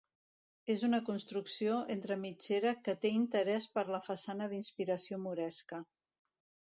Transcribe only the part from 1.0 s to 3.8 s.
construcció entre mitgera que té interès